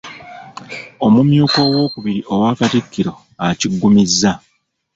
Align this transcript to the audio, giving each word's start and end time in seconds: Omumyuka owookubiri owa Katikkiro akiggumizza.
Omumyuka 1.05 1.57
owookubiri 1.67 2.21
owa 2.33 2.49
Katikkiro 2.59 3.13
akiggumizza. 3.47 4.31